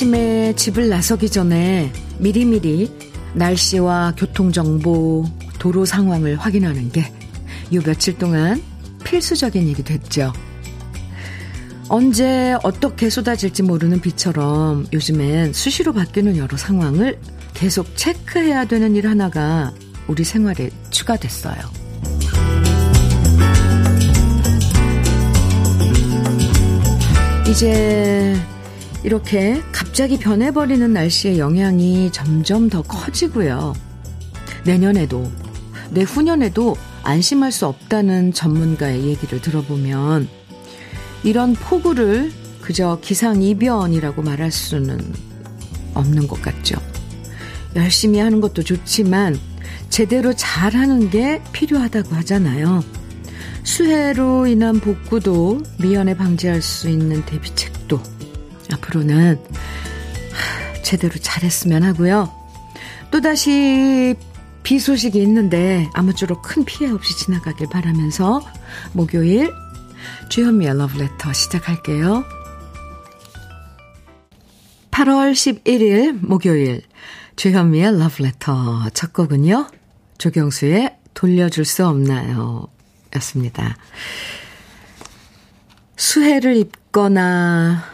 [0.00, 2.90] 아침에 집을 나서기 전에 미리미리
[3.34, 5.26] 날씨와 교통정보,
[5.58, 7.12] 도로 상황을 확인하는 게
[7.72, 8.62] 요 며칠 동안
[9.04, 10.32] 필수적인 일이 됐죠.
[11.88, 17.18] 언제 어떻게 쏟아질지 모르는 비처럼 요즘엔 수시로 바뀌는 여러 상황을
[17.52, 19.74] 계속 체크해야 되는 일 하나가
[20.06, 21.60] 우리 생활에 추가됐어요.
[27.50, 28.40] 이제
[29.02, 33.74] 이렇게 갑자기 변해버리는 날씨의 영향이 점점 더 커지고요.
[34.64, 35.30] 내년에도,
[35.90, 40.28] 내후년에도 안심할 수 없다는 전문가의 얘기를 들어보면
[41.22, 42.30] 이런 폭우를
[42.60, 45.00] 그저 기상이변이라고 말할 수는
[45.94, 46.76] 없는 것 같죠.
[47.74, 49.38] 열심히 하는 것도 좋지만
[49.88, 52.84] 제대로 잘하는 게 필요하다고 하잖아요.
[53.64, 58.00] 수해로 인한 복구도 미연에 방지할 수 있는 대비책도
[58.72, 59.40] 앞으로는
[60.82, 62.32] 제대로 잘했으면 하고요.
[63.10, 64.14] 또다시
[64.62, 68.40] 비 소식이 있는데 아무쪼록 큰 피해 없이 지나가길 바라면서
[68.92, 69.52] 목요일
[70.28, 72.24] 주현미의 러브레터 시작할게요.
[74.90, 76.82] 8월 11일 목요일
[77.36, 79.68] 주현미의 러브레터 첫 곡은요.
[80.18, 82.68] 조경수의 돌려줄 수 없나요?
[83.16, 83.76] 였습니다.
[85.96, 87.89] 수해를 입거나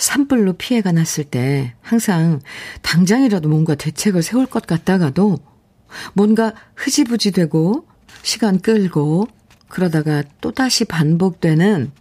[0.00, 2.40] 산불로 피해가 났을 때 항상
[2.80, 5.38] 당장이라도 뭔가 대책을 세울 것 같다가도
[6.14, 7.86] 뭔가 흐지부지 되고
[8.22, 9.28] 시간 끌고
[9.68, 11.92] 그러다가 또다시 반복되는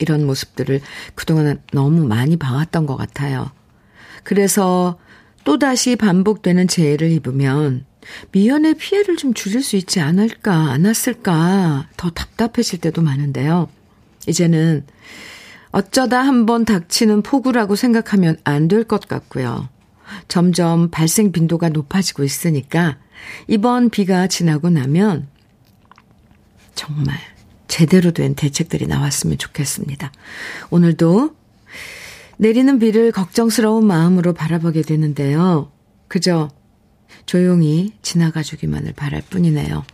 [0.00, 0.80] 이런 모습들을
[1.14, 3.52] 그동안 너무 많이 봐왔던 것 같아요.
[4.24, 4.98] 그래서
[5.44, 7.86] 또다시 반복되는 재해를 입으면
[8.32, 13.68] 미연의 피해를 좀 줄일 수 있지 않을까, 않았을까, 더 답답해질 때도 많은데요.
[14.26, 14.84] 이제는
[15.74, 19.68] 어쩌다 한번 닥치는 폭우라고 생각하면 안 될 것 같고요.
[20.28, 22.98] 점점 발생 빈도가 높아지고 있으니까
[23.48, 25.26] 이번 비가 지나고 나면
[26.76, 27.18] 정말
[27.66, 30.12] 제대로 된 대책들이 나왔으면 좋겠습니다.
[30.70, 31.34] 오늘도
[32.36, 35.72] 내리는 비를 걱정스러운 마음으로 바라보게 되는데요.
[36.06, 36.50] 그저
[37.26, 39.84] 조용히 지나가 주기만을 바랄 뿐이네요.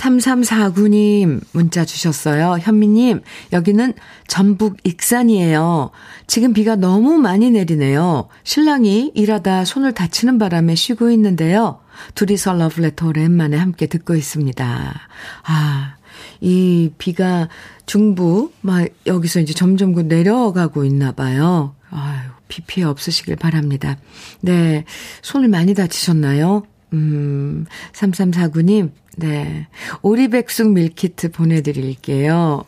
[0.00, 2.56] 3349님 문자 주셨어요.
[2.60, 3.20] 현미님,
[3.52, 3.92] 여기는
[4.26, 5.90] 전북 익산이에요.
[6.26, 8.28] 지금 비가 너무 많이 내리네요.
[8.42, 11.80] 신랑이 일하다 손을 다치는 바람에 쉬고 있는데요.
[12.14, 15.00] 둘이서 러브레터 오랜만에 함께 듣고 있습니다.
[15.44, 15.94] 아,
[16.40, 17.48] 이 비가
[17.84, 21.74] 중부, 막 여기서 이제 점점 그 내려가고 있나 봐요.
[21.90, 23.98] 아유, 비 피해 없으시길 바랍니다.
[24.40, 24.84] 네.
[25.20, 26.62] 손을 많이 다치셨나요?
[26.92, 29.66] 음, 3349님, 네.
[30.02, 32.64] 오리백숙 밀키트 보내드릴게요.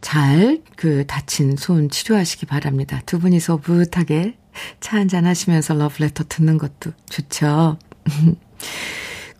[0.00, 3.00] 잘, 그, 다친 손 치료하시기 바랍니다.
[3.06, 4.36] 두 분이서 오붓하게
[4.80, 7.78] 차 한잔 하시면서 러브레터 듣는 것도 좋죠.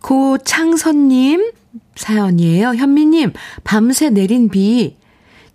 [0.01, 1.51] 고창선님
[1.95, 2.75] 사연이에요.
[2.75, 3.33] 현미님,
[3.63, 4.97] 밤새 내린 비,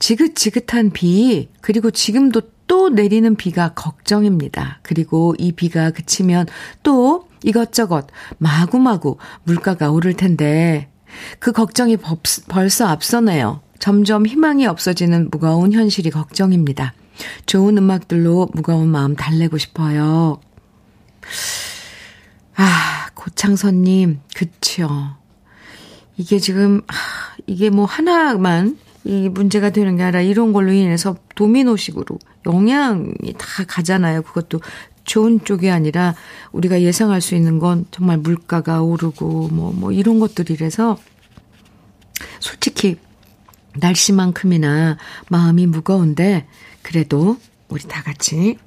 [0.03, 4.81] 지긋지긋한 비, 그리고 지금도 또 내리는 비가 걱정입니다.
[4.83, 6.47] 그리고 이 비가 그치면
[6.83, 8.09] 또 이것저것
[8.39, 10.91] 마구마구 물가가 오를 텐데
[11.39, 11.99] 그 걱정이
[12.49, 13.61] 벌써 앞서네요.
[13.79, 16.95] 점점 희망이 없어지는 무거운 현실이 걱정입니다.
[17.47, 20.41] 좋은 음악들로 무거운 마음 달래고 싶어요.
[22.57, 24.89] 아, 고창선님, 그쵸.
[26.17, 26.95] 이게 지금, 아,
[27.47, 34.23] 이게 뭐 하나만 이 문제가 되는 게 아니라 이런 걸로 인해서 도미노식으로 영향이 다 가잖아요.
[34.23, 34.61] 그것도
[35.05, 36.15] 좋은 쪽이 아니라
[36.53, 40.99] 우리가 예상할 수 있는 건 정말 물가가 오르고 뭐, 뭐 이런 것들이라서
[42.39, 42.97] 솔직히
[43.75, 46.47] 날씨만큼이나 마음이 무거운데
[46.83, 47.37] 그래도
[47.69, 48.59] 우리 다 같이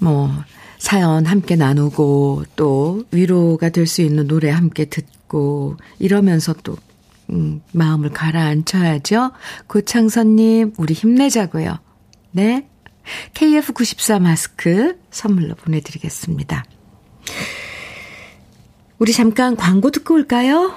[0.00, 0.30] 뭐
[0.78, 6.76] 사연 함께 나누고 또 위로가 될 수 있는 노래 함께 듣고 이러면서 또
[7.30, 9.32] 음, 마음을 가라앉혀야죠.
[9.66, 11.78] 고창선님, 우리 힘내자고요.
[12.32, 12.68] 네.
[13.34, 16.64] KF94 마스크 선물로 보내드리겠습니다.
[18.98, 20.74] 우리 잠깐 광고 듣고 올까요?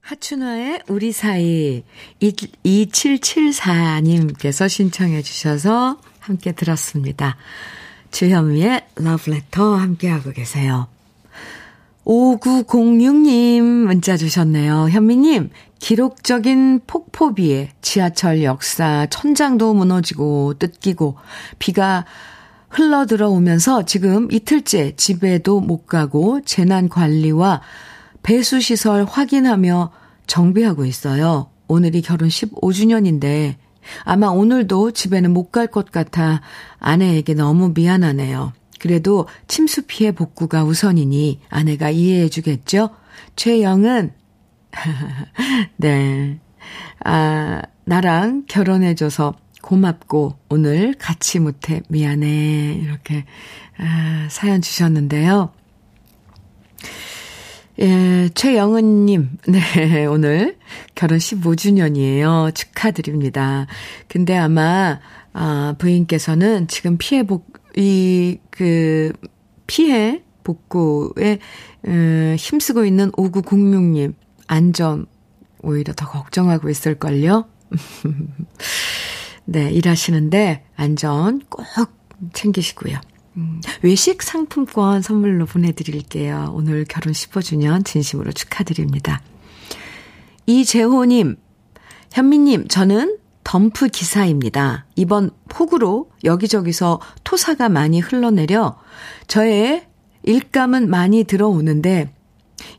[0.00, 1.84] 하춘화의 우리 사이
[2.20, 7.36] 2774님께서 신청해 주셔서 함께 들었습니다.
[8.10, 10.88] 주현미의 러브레터 함께하고 계세요.
[12.08, 14.88] 5906님 문자 주셨네요.
[14.88, 21.16] 현미님, 기록적인 폭포비에 지하철 역사 천장도 무너지고 뜯기고
[21.58, 22.06] 비가
[22.70, 27.60] 흘러 들어오면서 지금 이틀째 집에도 못 가고 재난 관리와
[28.22, 29.90] 배수 시설 확인하며
[30.26, 31.50] 정비하고 있어요.
[31.68, 33.56] 오늘이 결혼 15주년인데
[34.04, 36.40] 아마 오늘도 집에는 못 갈 것 같아
[36.78, 38.52] 아내에게 너무 미안하네요.
[38.78, 42.90] 그래도 침수 피해 복구가 우선이니 아내가 이해해 주겠죠?
[43.36, 44.12] 최영은,
[45.76, 46.40] 네.
[47.04, 52.80] 아, 나랑 결혼해줘서 고맙고 오늘 같이 못해 미안해.
[52.82, 53.24] 이렇게,
[53.78, 55.52] 아, 사연 주셨는데요.
[57.80, 60.58] 예, 최영은님, 네, 오늘
[60.96, 62.52] 결혼 15주년이에요.
[62.54, 63.66] 축하드립니다.
[64.08, 64.98] 근데 아마,
[65.32, 69.12] 아, 부인께서는 지금 피해 복, 이, 그,
[69.68, 71.38] 피해 복구에,
[71.86, 74.14] 음, 힘쓰고 있는 5906님,
[74.48, 75.06] 안전,
[75.62, 77.48] 오히려 더 걱정하고 있을걸요?
[79.44, 81.64] 네, 일하시는데 안전 꼭
[82.32, 82.98] 챙기시고요.
[83.36, 86.50] 음, 외식 상품권 선물로 보내드릴게요.
[86.54, 89.22] 오늘 결혼 15주년 진심으로 축하드립니다.
[90.46, 91.36] 이재호님,
[92.10, 94.84] 현미님, 저는 덤프 기사입니다.
[94.94, 98.78] 이번 폭우로 여기저기서 토사가 많이 흘러내려
[99.26, 99.86] 저의
[100.22, 102.12] 일감은 많이 들어오는데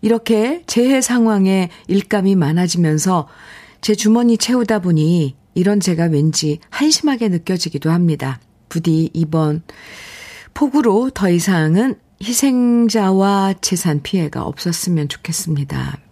[0.01, 3.27] 이렇게 재해 상황에 일감이 많아지면서
[3.81, 8.39] 제 주머니 채우다 보니 이런 제가 왠지 한심하게 느껴지기도 합니다.
[8.69, 9.63] 부디 이번
[10.54, 16.08] 폭우로 더 이상은 희생자와 재산 피해가 없었으면 좋겠습니다.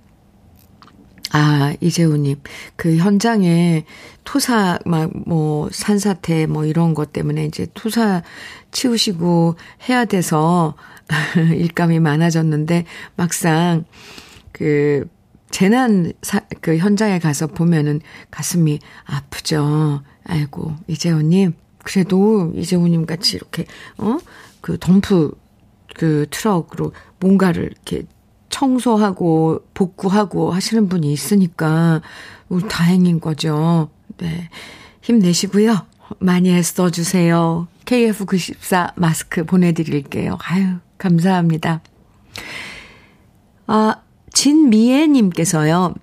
[1.32, 2.42] 아, 이재우님,
[2.76, 3.86] 그 현장에
[4.24, 8.24] 토사, 막, 뭐, 산사태, 뭐, 이런 것 때문에 이제 토사
[8.72, 9.56] 치우시고
[9.90, 10.76] 해야 돼서
[11.36, 12.86] 일감이 많아졌는데,
[13.16, 13.86] 막상,
[14.52, 15.06] 그,
[15.50, 18.02] 재난, 사, 그 현장에 가서 보면은
[18.32, 20.02] 가슴이 아프죠.
[20.26, 21.54] 아이고, 이재우님,
[21.84, 23.66] 그래도 이재우님 같이 이렇게,
[23.98, 24.18] 어?
[24.62, 25.32] 그 덤프
[25.96, 28.04] 그 트럭으로 뭔가를 이렇게
[28.50, 32.02] 청소하고 복구하고 하시는 분이 있으니까
[32.70, 33.90] 다행인 거죠.
[34.18, 34.50] 네.
[35.02, 35.86] 힘내시고요.
[36.20, 37.68] 많이 애써 주세요.
[37.86, 40.38] KF94 마스크 보내드릴게요.
[40.42, 41.82] 아유, 감사합니다.
[43.68, 43.96] 아,
[44.34, 45.94] 진미애님께서요.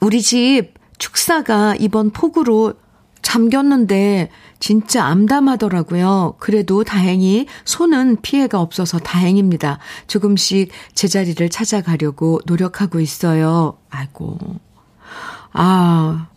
[0.00, 2.74] 우리 집 축사가 이번 폭우로
[3.22, 4.30] 잠겼는데
[4.60, 6.36] 진짜 암담하더라고요.
[6.38, 9.78] 그래도 다행히 손은 피해가 없어서 다행입니다.
[10.06, 13.78] 조금씩 제자리를 찾아가려고 노력하고 있어요.
[13.90, 14.38] 아이고.
[15.52, 16.28] 아,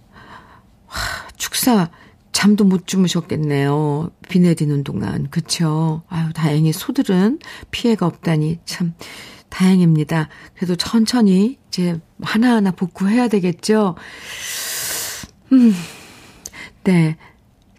[1.36, 1.90] 축사
[2.32, 4.12] 잠도 못 주무셨겠네요.
[4.30, 5.30] 비 내리는 동안.
[5.30, 6.04] 그쵸?
[6.08, 7.40] 아유, 다행히 소들은
[7.72, 8.94] 피해가 없다니 참
[9.50, 10.30] 다행입니다.
[10.56, 13.96] 그래도 천천히 이제 하나하나 복구해야 되겠죠?
[15.52, 15.74] 음,
[16.84, 17.18] 네.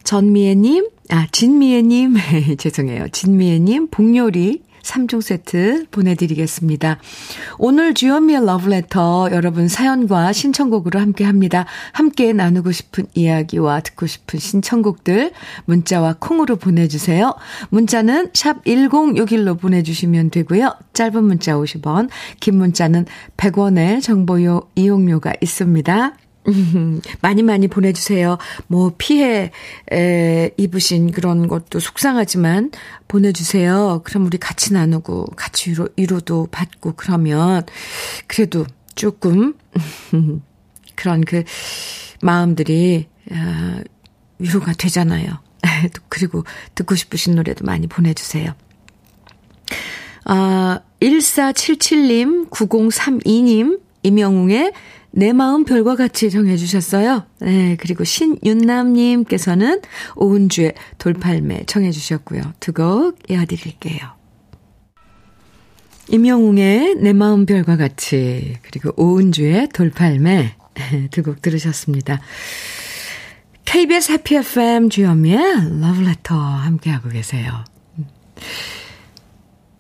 [0.05, 2.17] 전미애님, 아, 진미애님,
[2.59, 3.09] 죄송해요.
[3.09, 6.99] 진미애님, 복요리 3종 세트 보내드리겠습니다.
[7.59, 11.67] 오늘 주현미의 러브레터 여러분 사연과 신청곡으로 함께 합니다.
[11.93, 15.33] 함께 나누고 싶은 이야기와 듣고 싶은 신청곡들
[15.67, 17.35] 문자와 콩으로 보내주세요.
[17.71, 20.75] 문자는 샵 1061로 보내주시면 되고요.
[20.93, 22.09] 짧은 문자 50원,
[22.41, 23.07] 긴 문자는
[23.37, 26.17] 100원의 정보요 이용료가 있습니다.
[27.21, 28.39] 많이 많이 보내주세요.
[28.67, 29.51] 뭐, 피해,
[29.93, 32.73] 에, 입으신 그런 것도 속상하지만
[33.09, 34.01] 보내주세요.
[34.05, 37.65] 그럼 우리 같이 나누고, 같이 위로, 위로도 받고, 그러면,
[38.27, 39.55] 그래도 조금,
[40.97, 41.45] 그런 그,
[42.23, 43.81] 마음들이, 아,
[44.39, 45.39] 위로가 되잖아요.
[46.09, 46.45] 그리고
[46.75, 48.55] 듣고 싶으신 노래도 많이 보내주세요.
[50.25, 54.73] 아, 1477님, 9032님, 임영웅의
[55.15, 57.27] 내 마음 별과 같이 정해주셨어요.
[57.41, 59.81] 네, 그리고 신윤남님께서는
[60.17, 62.43] 오은주의 돌팔매 청해주셨고요.
[62.61, 63.99] 두 곡 이어드릴게요.
[66.09, 70.57] 임영웅의 내 마음 별과 같이, 그리고 오은주의 돌팔매
[71.11, 72.21] 두 곡 들으셨습니다.
[73.65, 77.65] KBS 해피 FM 주현미의 러브레터 함께하고 계세요.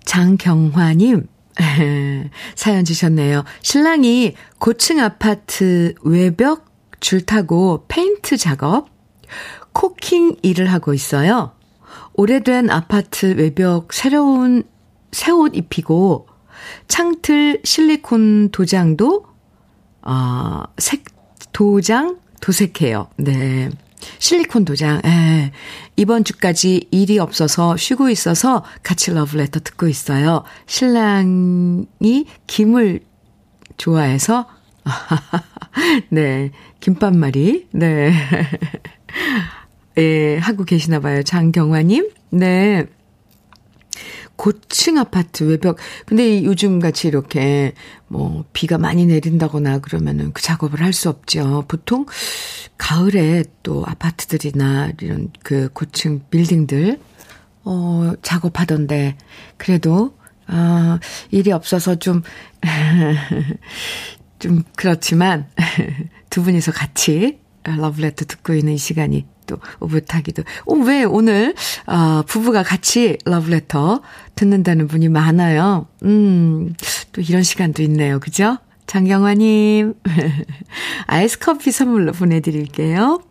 [0.04, 1.26] 장경화님,
[2.54, 3.44] 사연 주셨네요.
[3.62, 6.66] 신랑이 고층 아파트 외벽
[7.00, 8.88] 줄 타고 페인트 작업,
[9.72, 11.52] 코킹 일을 하고 있어요.
[12.14, 14.64] 오래된 아파트 외벽 새로운
[15.12, 16.26] 새 옷 입히고
[16.88, 19.24] 창틀 실리콘 도장도
[20.02, 21.04] 어, 색
[21.52, 23.08] 도장 도색해요.
[23.18, 23.70] 네.
[24.18, 25.00] 실리콘 도장.
[25.04, 25.52] 예.
[25.96, 30.44] 이번 주까지 일이 없어서 쉬고 있어서 같이 러브레터 듣고 있어요.
[30.66, 33.00] 신랑이 김을
[33.76, 34.46] 좋아해서
[36.10, 36.50] 네.
[36.80, 37.68] 김밥말이.
[37.72, 38.12] 네.
[39.98, 41.22] 예, 하고 계시나 봐요.
[41.22, 42.08] 장경화 님.
[42.30, 42.86] 네.
[44.36, 45.76] 고층 아파트 외벽.
[46.06, 47.74] 근데 요즘 같이 이렇게
[48.08, 51.64] 뭐 비가 많이 내린다거나 그러면은 그 작업을 할 수 없죠.
[51.68, 52.06] 보통
[52.78, 56.98] 가을에 또 아파트들이나 이런 그 고층 빌딩들
[57.64, 59.16] 어 작업하던데
[59.56, 60.14] 그래도
[60.46, 60.98] 아,
[61.30, 62.22] 일이 없어서 좀,
[64.38, 65.48] 좀 그렇지만,
[66.30, 70.42] 두 분이서 같이 러브레터 듣고 있는 이 시간이 또 오붓하기도.
[70.66, 71.54] 어, 왜 오늘,
[71.86, 74.00] 어, 부부가 같이 러브레터
[74.34, 75.86] 듣는다는 분이 많아요.
[76.04, 76.74] 음,
[77.12, 78.18] 또 이런 시간도 있네요.
[78.18, 78.56] 그죠?
[78.86, 79.94] 장경화님,
[81.06, 83.22] 아이스 커피 선물로 보내드릴게요.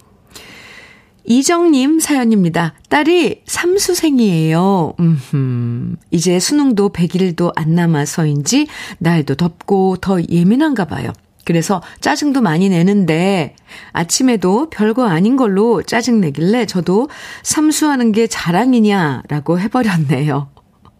[1.23, 2.73] 이정님 사연입니다.
[2.89, 4.95] 딸이 삼수생이에요.
[4.99, 5.95] 음흠.
[6.09, 11.13] 이제 수능도 100일도 안 남아서인지 날도 덥고 더 예민한가 봐요.
[11.45, 13.55] 그래서 짜증도 많이 내는데
[13.91, 17.09] 아침에도 별거 아닌 걸로 짜증 내길래 저도
[17.43, 20.49] 삼수하는 게 자랑이냐라고 해버렸네요.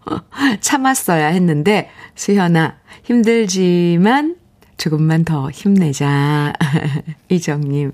[0.60, 4.36] 참았어야 했는데 수현아 힘들지만
[4.76, 6.52] 조금만 더 힘내자.
[7.28, 7.92] 이정님.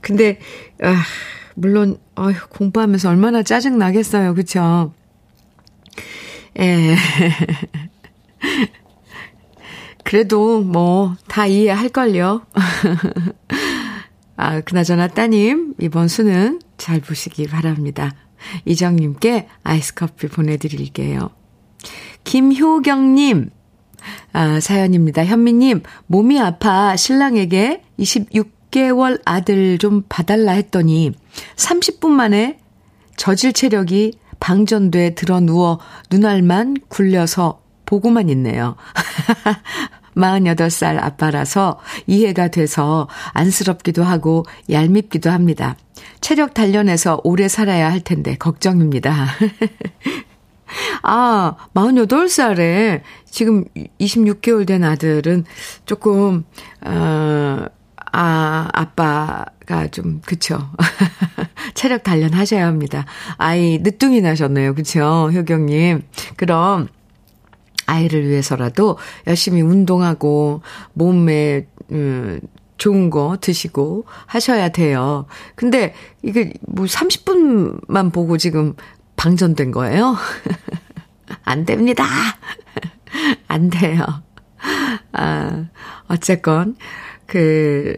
[0.00, 0.38] 근데
[0.82, 1.02] 아,
[1.54, 4.34] 물론 어휴, 공부하면서 얼마나 짜증 나겠어요.
[4.34, 4.92] 그쵸
[6.58, 6.96] 예.
[10.10, 12.42] 그래도 뭐 다 이해할 걸요.
[14.36, 18.10] 아, 그나저나 따님 이번 수능 잘 보시기 바랍니다.
[18.64, 21.30] 이정님께 아이스 커피 보내드릴게요.
[22.24, 23.50] 김효경님,
[24.32, 25.24] 아, 사연입니다.
[25.24, 31.12] 현미님, 몸이 아파 신랑에게 26 6개월 아들 좀 봐달라 했더니
[31.54, 32.58] 30분 만에
[33.16, 35.78] 저질 체력이 방전돼 들어 누워
[36.10, 38.74] 눈알만 굴려서 보고만 있네요.
[40.16, 45.76] 48살 아빠라서 이해가 돼서 안쓰럽기도 하고 얄밉기도 합니다.
[46.20, 49.26] 체력 단련해서 오래 살아야 할 텐데 걱정입니다.
[51.02, 53.64] 아, 48살에 지금
[54.00, 55.44] 26개월 된 아들은
[55.86, 56.44] 조금,
[56.84, 57.64] 어,
[58.12, 60.58] 아, 아빠가 좀, 그쵸.
[61.74, 63.04] 체력 단련하셔야 합니다.
[63.36, 64.74] 아이, 늦둥이 나셨네요.
[64.74, 65.30] 그쵸.
[65.32, 66.02] 효경님.
[66.36, 66.88] 그럼,
[67.90, 70.62] 아이를 위해서라도 열심히 운동하고,
[70.94, 72.40] 몸에, 음,
[72.76, 75.26] 좋은 거 드시고 하셔야 돼요.
[75.54, 78.74] 근데 이게 뭐 30분만 보고 지금
[79.16, 80.16] 방전된 거예요?
[81.44, 82.04] 안 됩니다.
[83.48, 84.04] 안 돼요.
[85.12, 85.66] 아,
[86.08, 86.76] 어쨌건,
[87.26, 87.96] 그,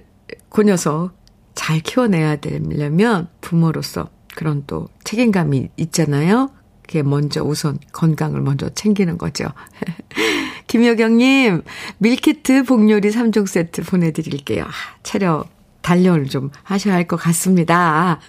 [0.48, 1.12] 그 녀석
[1.54, 6.50] 잘 키워내야 되려면 부모로서 그런 또 책임감이 있잖아요.
[6.92, 9.46] 그게 먼저 우선 건강을 먼저 챙기는 거죠.
[10.68, 11.62] 김여경님,
[11.96, 14.64] 밀키트 복요리 3종 세트 보내드릴게요.
[14.64, 14.70] 아,
[15.02, 15.48] 체력
[15.80, 18.20] 단련을 좀 하셔야 할 것 같습니다.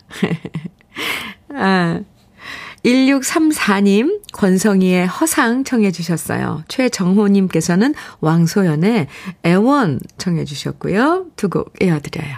[1.53, 1.99] 아,
[2.85, 6.63] 1634님, 권성희의 허상 청해주셨어요.
[6.69, 9.07] 최정호님께서는 왕소연의
[9.45, 11.25] 애원 청해주셨고요.
[11.35, 12.37] 두 곡 이어드려요.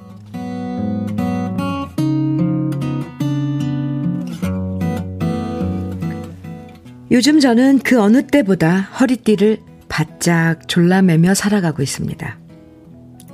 [7.11, 12.37] 요즘 저는 그 어느 때보다 허리띠를 바짝 졸라매며 살아가고 있습니다.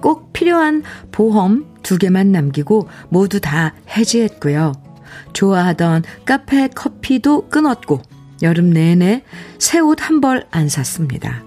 [0.01, 4.73] 꼭 필요한 보험 두 개만 남기고 모두 다 해지했고요.
[5.33, 8.01] 좋아하던 카페 커피도 끊었고
[8.41, 9.23] 여름 내내
[9.59, 11.43] 새 옷 한 벌 안 샀습니다.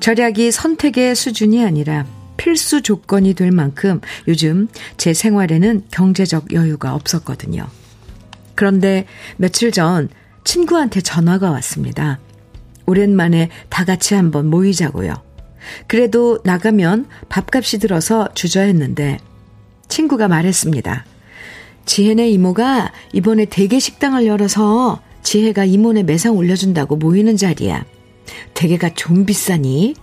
[0.00, 7.66] 절약이 선택의 수준이 아니라 필수 조건이 될 만큼 요즘 제 생활에는 경제적 여유가 없었거든요.
[8.54, 10.08] 그런데 며칠 전
[10.44, 12.18] 친구한테 전화가 왔습니다.
[12.86, 15.14] 오랜만에 다 같이 한번 모이자고요.
[15.86, 19.18] 그래도 나가면 밥값이 들어서 주저했는데
[19.88, 21.04] 친구가 말했습니다.
[21.84, 27.84] 지혜네 이모가 이번에 대게 식당을 열어서 지혜가 이모네 매상 올려준다고 모이는 자리야.
[28.54, 29.94] 대게가 좀 비싸니?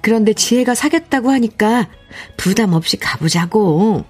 [0.00, 1.88] 그런데 지혜가 사겠다고 하니까
[2.36, 4.04] 부담 없이 가보자고.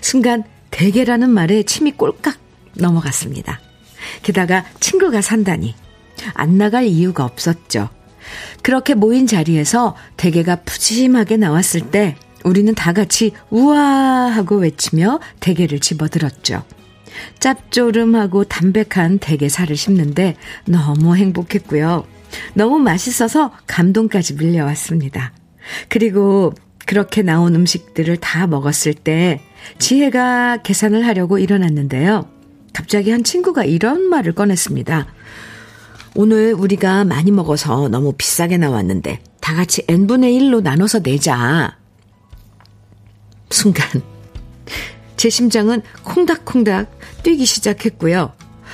[0.00, 2.36] 순간 대게라는 말에 침이 꼴깍
[2.74, 3.60] 넘어갔습니다.
[4.22, 5.74] 게다가 친구가 산다니
[6.34, 7.88] 안 나갈 이유가 없었죠.
[8.62, 13.78] 그렇게 모인 자리에서 대게가 푸짐하게 나왔을 때 우리는 다 같이 우와
[14.30, 16.62] 하고 외치며 대게를 집어들었죠.
[17.40, 20.36] 짭조름하고 담백한 대게살을 씹는데
[20.66, 22.06] 너무 행복했고요.
[22.54, 25.32] 너무 맛있어서 감동까지 밀려왔습니다.
[25.88, 26.52] 그리고
[26.86, 29.40] 그렇게 나온 음식들을 다 먹었을 때
[29.78, 32.37] 지혜가 계산을 하려고 일어났는데요.
[32.72, 35.06] 갑자기 한 친구가 이런 말을 꺼냈습니다.
[36.14, 41.76] 오늘 우리가 많이 먹어서 너무 비싸게 나왔는데 다 같이 n분의 1로 나눠서 내자.
[43.50, 43.86] 순간
[45.16, 46.90] 제 심장은 콩닥콩닥
[47.22, 48.32] 뛰기 시작했고요.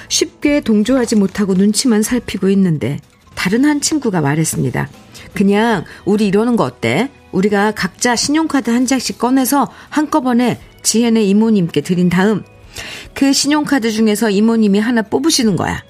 [0.08, 2.98] 쉽게 동조하지 못하고 눈치만 살피고 있는데
[3.34, 4.88] 다른 한 친구가 말했습니다.
[5.34, 7.10] 그냥 우리 이러는 거 어때?
[7.32, 12.44] 우리가 각자 신용카드 한 장씩 꺼내서 한꺼번에 지혜네 이모님께 드린 다음
[13.14, 15.82] 그 신용카드 중에서 이모님이 하나 뽑으시는 거야.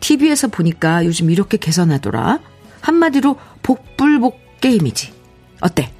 [0.00, 2.40] TV에서 보니까 요즘 이렇게 계산하더라.
[2.80, 5.12] 한마디로 복불복 게임이지.
[5.60, 5.90] 어때?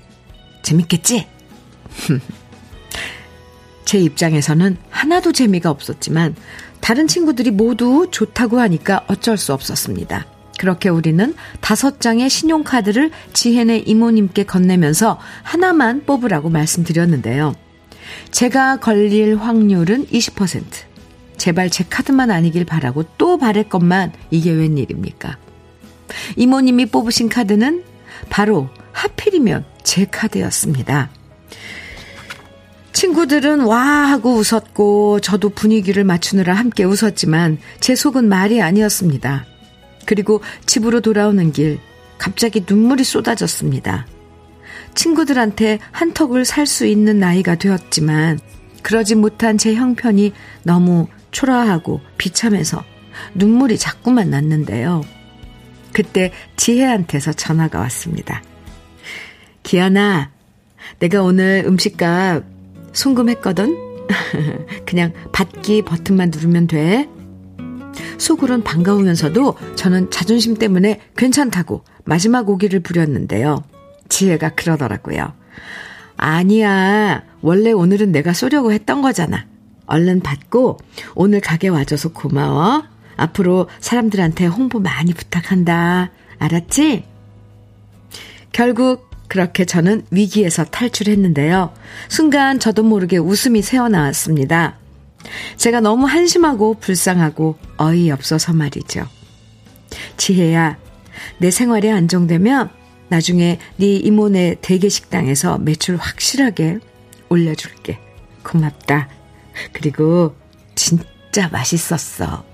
[0.63, 1.27] 재밌겠지?
[3.85, 6.35] 제 입장에서는 하나도 재미가 없었지만
[6.81, 10.27] 다른 친구들이 모두 좋다고 하니까 어쩔 수 없었습니다.
[10.59, 17.55] 그렇게 우리는 다섯 장의 신용카드를 지혜네 이모님께 건네면서 하나만 뽑으라고 말씀드렸는데요.
[18.31, 20.63] 제가 걸릴 확률은 20%.
[21.37, 25.39] 제발 제 카드만 아니길 바라고 또 바랬건만 이게 웬일입니까?
[26.37, 27.85] 이모님이 뽑으신 카드는
[28.31, 31.11] 바로 하필이면 제 카드였습니다.
[32.93, 39.45] 친구들은 와 하고 웃었고 저도 분위기를 맞추느라 함께 웃었지만 제 속은 말이 아니었습니다.
[40.07, 41.79] 그리고 집으로 돌아오는 길
[42.17, 44.07] 갑자기 눈물이 쏟아졌습니다.
[44.97, 48.41] 친구들한테 한턱을 살 수 있는 나이가 되었지만
[48.83, 50.33] 그러지 못한 제 형편이
[50.65, 52.83] 너무 초라하고 비참해서
[53.35, 55.03] 눈물이 자꾸만 났는데요.
[55.93, 58.43] 그때 지혜한테서 전화가 왔습니다.
[59.63, 60.31] 기아나,
[60.99, 62.45] 내가 오늘 음식값
[62.93, 63.77] 송금했거든?
[64.87, 67.09] 그냥 받기 버튼만 누르면 돼.
[68.19, 73.63] 속으론 반가우면서도 저는 자존심 때문에 괜찮다고 마지막 오기를 부렸는데요.
[74.09, 75.33] 지혜가 그러더라고요.
[76.17, 77.23] 아니야.
[77.43, 79.47] 원래 오늘은 내가 쏘려고 했던 거잖아.
[79.87, 80.79] 얼른 받고
[81.15, 82.85] 오늘 가게 와줘서 고마워.
[83.17, 86.11] 앞으로 사람들한테 홍보 많이 부탁한다.
[86.39, 87.05] 알았지?
[88.53, 91.73] 결국 그렇게 저는 위기에서 탈출했는데요.
[92.09, 94.79] 순간 저도 모르게 웃음이 새어나왔습니다.
[95.57, 99.07] 제가 너무 한심하고 불쌍하고 어이없어서 말이죠.
[100.17, 100.79] 지혜야,
[101.39, 102.71] 내 생활이 안정되면
[103.09, 106.79] 나중에 네 이모네 대게 식당에서 매출 확실하게
[107.29, 107.99] 올려줄게.
[108.43, 109.09] 고맙다.
[109.73, 110.35] 그리고
[110.75, 112.45] 진짜 맛있었어.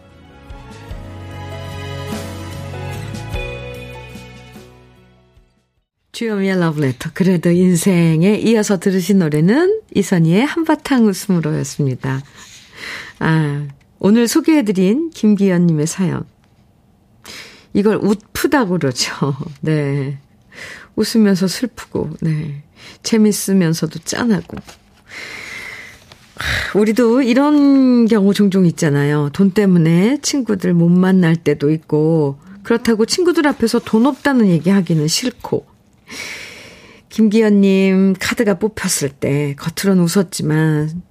[6.13, 7.11] 주요미의 러브레터.
[7.15, 12.21] 그래도 인생에 이어서 들으신 노래는 이선희의 한바탕 웃음으로였습니다.
[13.19, 13.67] 아,
[13.99, 16.25] 오늘 소개해드린 김기현님의 사연.
[17.73, 19.15] 이걸 웃프다고 그러죠.
[19.63, 20.19] 네.
[20.97, 22.63] 웃으면서 슬프고, 네.
[23.03, 24.57] 재밌으면서도 짠하고.
[26.75, 29.31] 우리도 이런 경우 종종 있잖아요.
[29.33, 35.67] 돈 때문에 친구들 못 만날 때도 있고, 그렇다고 친구들 앞에서 돈 없다는 얘기 하기는 싫고,
[37.13, 41.03] 김기현님 카드가 뽑혔을 때 겉으로는 웃었지만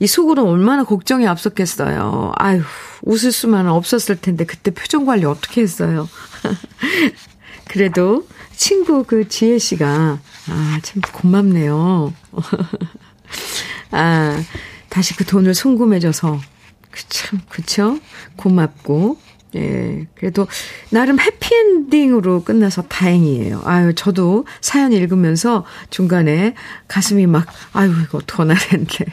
[0.00, 2.32] 이 속으로는 얼마나 걱정이 앞섰겠어요.
[2.36, 2.62] 아유,
[3.02, 6.08] 웃을 수만 없었을 텐데 그때 표정 관리 어떻게 했어요?
[7.68, 8.26] 그래도
[8.62, 12.14] 친구 그 지혜 씨가 아, 참 고맙네요.
[13.90, 14.40] 아,
[14.88, 16.40] 다시 그 돈을 송금해줘서
[16.88, 17.98] 그 참, 그쵸?
[18.36, 19.18] 고맙고
[19.56, 20.46] 예, 그래도
[20.90, 23.62] 나름 해피엔딩으로 끝나서 다행이에요.
[23.64, 26.54] 아유, 저도 사연 읽으면서 중간에
[26.86, 29.06] 가슴이 막, 아유, 이거 어떡하나 했는데.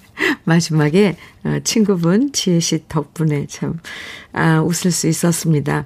[0.44, 3.80] 마지막에 어, 친구분 지혜 씨 덕분에 참,
[4.32, 5.84] 아, 웃을 수 있었습니다.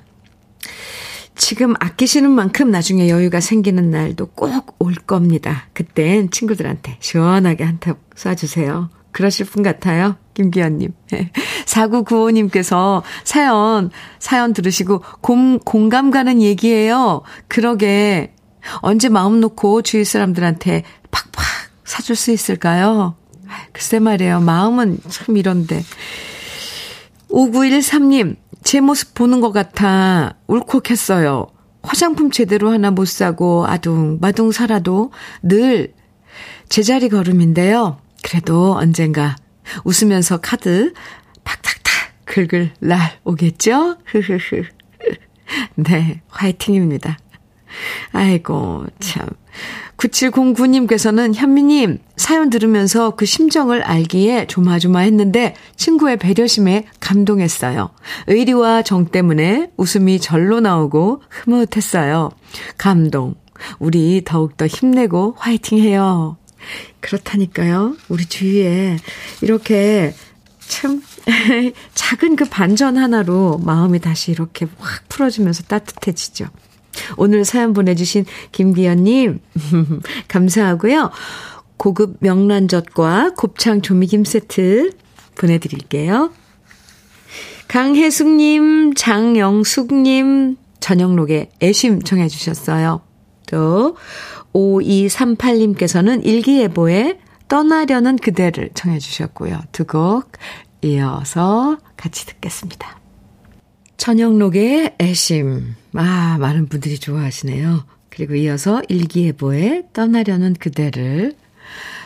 [1.38, 5.66] 지금 아끼시는 만큼 나중에 여유가 생기는 날도 꼭 올 겁니다.
[5.72, 8.88] 그땐 친구들한테 시원하게 한턱 쏴주세요.
[9.12, 10.16] 그러실 분 같아요.
[10.35, 10.92] 김기현님.
[11.66, 17.22] 4995님께서 사연, 사연 들으시고 공, 공감 가는 얘기예요.
[17.48, 18.35] 그러게.
[18.77, 21.44] 언제 마음 놓고 주위 사람들한테 팍팍
[21.85, 23.14] 사줄 수 있을까요?
[23.72, 24.40] 글쎄 말이에요.
[24.40, 25.83] 마음은 참 이런데.
[27.31, 31.47] 5913님, 제 모습 보는 것 같아 울컥했어요.
[31.83, 35.94] 화장품 제대로 하나 못 사고 아둥마둥 살아도 늘
[36.68, 37.99] 제자리 걸음인데요.
[38.23, 39.37] 그래도 언젠가
[39.85, 40.92] 웃으면서 카드
[41.44, 43.97] 팍팍탁 긁을 날 오겠죠?
[45.77, 47.16] 네, 화이팅입니다.
[48.12, 49.29] 아이고, 참.
[49.97, 57.90] 9709님께서는 현미님 사연 들으면서 그 심정을 알기에 조마조마했는데 친구의 배려심에 감동했어요.
[58.29, 62.31] 의리와 정 때문에 웃음이 절로 나오고 흐뭇했어요.
[62.77, 63.35] 감동.
[63.79, 66.37] 우리 더욱더 힘내고 화이팅 해요.
[67.01, 67.97] 그렇다니까요.
[68.09, 68.99] 우리 주위에
[69.42, 70.14] 이렇게
[70.61, 71.03] 참
[71.94, 76.47] 작은 그 반전 하나로 마음이 다시 이렇게 확 풀어지면서 따뜻해지죠.
[77.17, 79.41] 오늘 사연 보내주신 김기현님,
[80.29, 81.11] 감사하고요.
[81.77, 84.93] 고급 명란젓과 곱창 조미김 세트
[85.37, 86.33] 보내드릴게요.
[87.69, 93.03] 강혜숙님, 장영숙님, 저녁록에 애심 청해주셨어요.
[93.51, 93.97] 또,
[94.55, 99.61] 5238님께서는 일기예보에 떠나려는 그대를 청해주셨고요.
[99.73, 100.33] 두 곡
[100.83, 102.99] 이어서 같이 듣겠습니다.
[103.97, 105.75] 천영록의 애심.
[106.01, 107.85] 아, 많은 분들이 좋아하시네요.
[108.09, 111.35] 그리고 이어서 일기예보에 떠나려는 그대를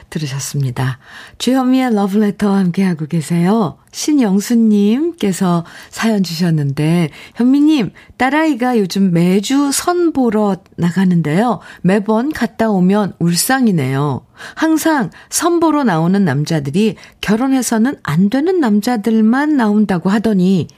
[0.08, 0.98] 들으셨습니다.
[1.36, 3.76] 주현미의 러브레터와 함께하고 계세요.
[3.92, 11.60] 신영수님께서 사연 주셨는데, 현미님, 딸아이가 요즘 매주 선 보러 나가는데요.
[11.82, 14.24] 매번 갔다 오면 울상이네요.
[14.54, 20.68] 항상 선 보러 나오는 남자들이 결혼해서는 안 되는 남자들만 나온다고 하더니,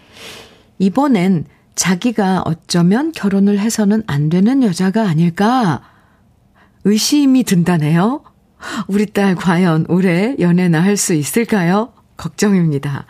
[0.80, 5.82] 이번엔 자기가 어쩌면 결혼을 해서는 안 되는 여자가 아닐까
[6.84, 8.22] 의심이 든다네요.
[8.86, 11.92] 우리 딸 과연 올해 연애나 할 수 있을까요?
[12.16, 13.06] 걱정입니다.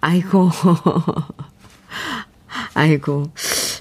[0.00, 0.50] 아이고.
[2.74, 3.30] 아이고.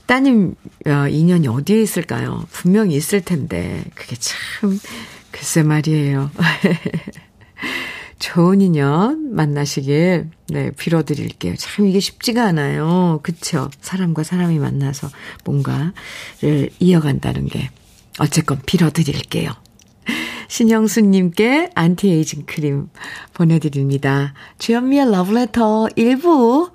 [0.05, 0.55] 따님
[0.87, 2.45] 어, 인연이 어디에 있을까요?
[2.51, 3.83] 분명히 있을 텐데.
[3.93, 4.79] 그게 참
[5.31, 6.31] 글쎄 말이에요.
[8.19, 11.55] 좋은 인연 만나시길, 네, 빌어드릴게요.
[11.57, 13.19] 참 이게 쉽지가 않아요.
[13.23, 13.69] 그쵸?
[13.81, 15.09] 사람과 사람이 만나서
[15.45, 15.93] 뭔가를
[16.79, 17.69] 이어간다는 게.
[18.19, 19.51] 어쨌건 빌어드릴게요.
[20.47, 22.87] 신영수님께 안티에이징 크림
[23.33, 24.33] 보내드립니다.
[24.57, 26.71] 주현미의 러브레터 1부는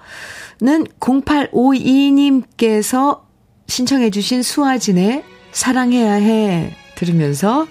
[1.00, 3.22] 0852님께서
[3.66, 7.66] 신청해주신 수와진의 사랑해야 해 들으면서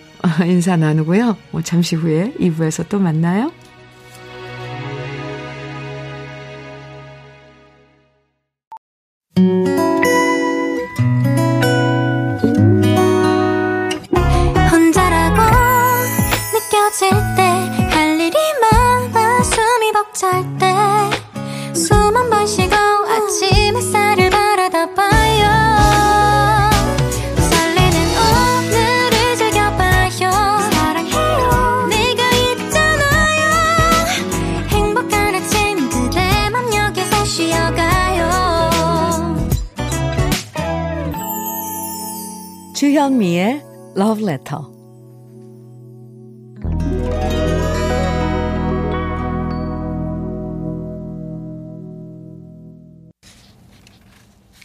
[0.48, 1.38] 인사 나누고요.
[1.52, 3.52] 뭐 잠시 후에 2부에서 또 만나요.
[43.12, 43.62] 주현미의
[43.98, 44.62] Love Letter.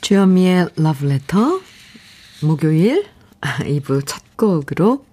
[0.01, 1.61] 주현미의 Love Letter.
[2.45, 3.07] 목요일
[3.41, 5.05] 2부 첫 곡으로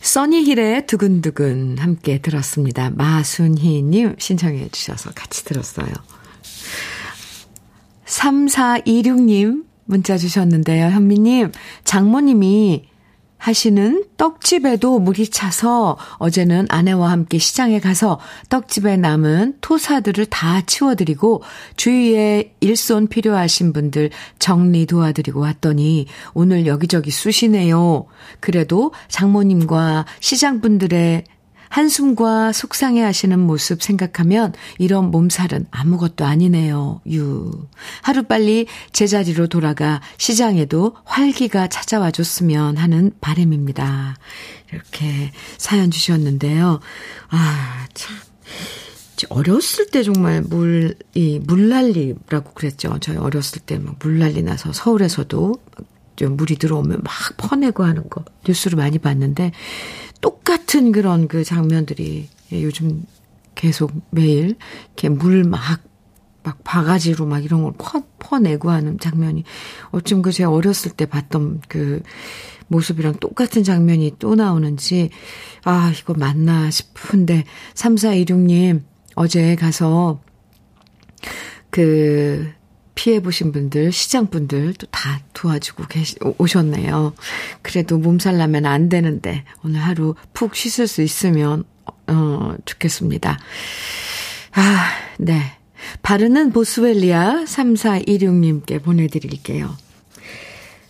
[0.00, 2.90] 써니힐의 두근두근 함께 들었습니다.
[2.90, 5.92] 마순희님 신청해 주셔서 같이 들었어요.
[8.06, 10.90] 3426님 문자 주셨는데요.
[10.90, 11.52] 현미님,
[11.84, 12.84] 장모님이
[13.38, 18.18] 하시는 떡집에도 물이 차서 어제는 아내와 함께 시장에 가서
[18.50, 21.42] 떡집에 남은 토사들을 다 치워드리고
[21.76, 28.06] 주위에 일손 필요하신 분들 정리 도와드리고 왔더니 오늘 여기저기 쑤시네요.
[28.40, 31.24] 그래도 장모님과 시장분들의
[31.68, 37.00] 한숨과 속상해 하시는 모습 생각하면 이런 몸살은 아무것도 아니네요.
[37.10, 37.50] 유.
[38.02, 44.16] 하루빨리 제자리로 돌아가 시장에도 활기가 찾아와 줬으면 하는 바람입니다.
[44.72, 46.80] 이렇게 사연 주셨는데요.
[47.30, 48.16] 아, 참.
[49.30, 52.98] 어렸을 때 정말 물, 이, 물난리라고 그랬죠.
[53.00, 55.56] 저희 어렸을 때 막 물난리 나서 서울에서도
[56.18, 59.52] 좀 물이 들어오면 막 퍼내고 하는 거 뉴스를 많이 봤는데
[60.20, 63.04] 똑같은 그런 그 장면들이 요즘
[63.54, 64.56] 계속 매일
[64.88, 65.60] 이렇게 물 막,
[66.42, 69.44] 막 바가지로 막 이런 걸 퍼, 퍼내고 하는 장면이
[69.90, 72.02] 어쩜 그 제가 어렸을 때 봤던 그
[72.66, 75.08] 모습이랑 똑같은 장면이 또 나오는지,
[75.64, 78.82] 아, 이거 맞나 싶은데, 3426님,
[79.14, 80.20] 어제 가서
[81.70, 82.52] 그
[82.98, 87.12] 피해보신 분들, 시장분들 또 다 도와주고 계시, 오셨네요.
[87.62, 91.62] 그래도 몸살 나면 안 되는데, 오늘 하루 푹 쉬실 수 있으면,
[92.08, 93.38] 어, 좋겠습니다.
[94.54, 95.40] 아, 네.
[96.02, 99.76] 바르는 보스웰리아 3416님께 보내드릴게요.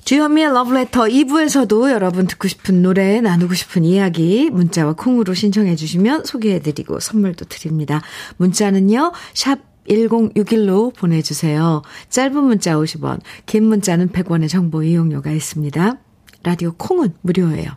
[0.05, 6.61] 주현미의 러브레터 2부에서도 여러분 듣고 싶은 노래, 나누고 싶은 이야기 문자와 콩으로 신청해 주시면 소개해
[6.61, 8.01] 드리고 선물도 드립니다.
[8.38, 9.12] 문자는요.
[9.35, 11.83] 샵 1061로 보내주세요.
[12.11, 15.98] 짧은 문자 50원, 긴 문자는 100원의 정보 이용료가 있습니다.
[16.42, 17.70] 라디오 콩은 무료예요.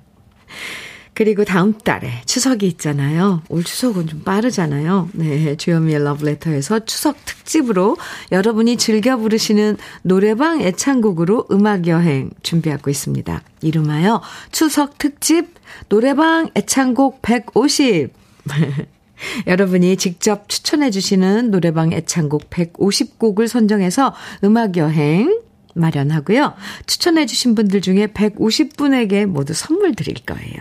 [1.14, 3.44] 그리고 다음 달에 추석이 있잖아요.
[3.50, 5.10] 올 추석은 좀 빠르잖아요.
[5.14, 7.98] 네, 주현미의 러브레터에서 추석 특집으로
[8.32, 13.42] 여러분이 즐겨 부르시는 노래방 애창곡으로 음악 여행 준비하고 있습니다.
[13.62, 14.22] 이름하여
[14.52, 15.54] 추석 특집
[15.90, 18.14] 노래방 애창곡 150.
[19.48, 25.42] 여러분이 직접 추천해 주시는 노래방 애창곡 150곡을 선정해서 음악여행
[25.74, 26.54] 마련하고요.
[26.86, 30.58] 추천해 주신 분들 중에 150분에게 모두 선물 드릴 거예요.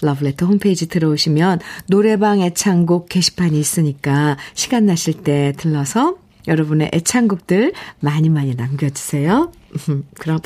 [0.00, 8.54] 러브레터 홈페이지 들어오시면 노래방 애창곡 게시판이 있으니까 시간 나실 때 들러서 여러분의 애창곡들 많이 많이
[8.54, 9.52] 남겨주세요.
[10.18, 10.38] 그럼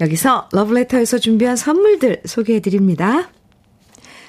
[0.00, 3.30] 여기서 러브레터에서 준비한 선물들 소개해 드립니다.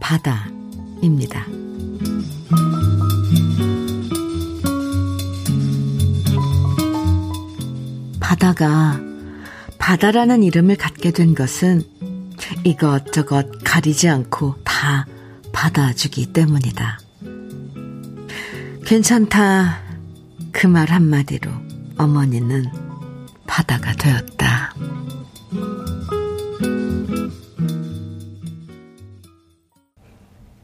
[0.00, 1.46] 바다입니다.
[8.18, 9.00] 바다가
[9.78, 11.82] 바다라는 이름을 갖게 된 것은
[12.64, 15.06] 이것저것 가리지 않고 다
[15.52, 17.00] 받아주기 때문이다.
[18.84, 19.78] 괜찮다.
[20.52, 21.50] 그 말 한마디로
[21.96, 22.66] 어머니는
[23.46, 24.69] 바다가 되었다.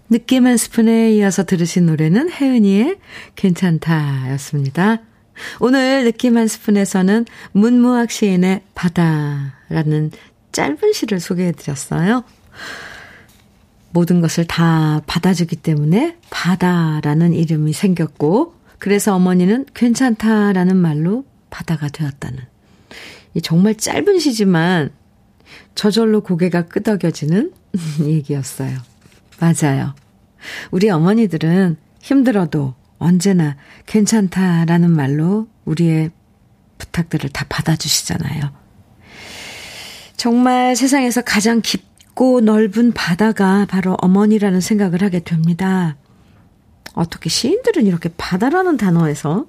[0.08, 2.98] 느낌 한 스푼에 이어서 들으신 노래는 혜은이의
[3.34, 5.00] 괜찮다 였습니다.
[5.60, 10.12] 오늘 느낌 한 스푼에서는 문무학 시인의 바다라는
[10.52, 12.24] 짧은 시를 소개해 드렸어요.
[13.90, 22.38] 모든 것을 다 받아주기 때문에 바다라는 이름이 생겼고, 그래서 어머니는 괜찮다라는 말로 바다가 되었다는.
[23.34, 24.90] 이 정말 짧은 시지만
[25.74, 27.52] 저절로 고개가 끄덕여지는
[28.02, 28.78] 얘기였어요.
[29.40, 29.94] 맞아요.
[30.70, 36.10] 우리 어머니들은 힘들어도 언제나 괜찮다라는 말로 우리의
[36.78, 38.50] 부탁들을 다 받아주시잖아요.
[40.16, 45.96] 정말 세상에서 가장 깊고 넓은 바다가 바로 어머니라는 생각을 하게 됩니다.
[46.94, 49.46] 어떻게 시인들은 이렇게 바다라는 단어에서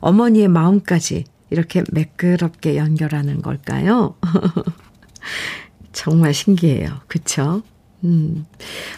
[0.00, 4.16] 어머니의 마음까지 이렇게 매끄럽게 연결하는 걸까요?
[5.92, 7.00] 정말 신기해요.
[7.06, 7.62] 그쵸?
[8.04, 8.46] 음.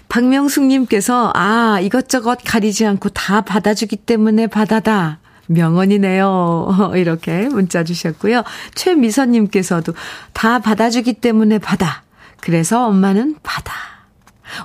[0.09, 5.21] 박명숙님께서, 아, 이것저것 가리지 않고 다 받아주기 때문에 바다다.
[5.47, 6.93] 명언이네요.
[6.97, 8.45] 이렇게 문자 주셨고요.
[8.75, 9.95] 최미선님께서도
[10.33, 12.05] 다 받아주기 때문에 바다.
[12.41, 13.73] 그래서 엄마는 바다.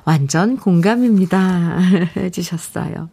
[0.03, 1.79] 완전 공감입니다.
[2.17, 3.09] 해주셨어요.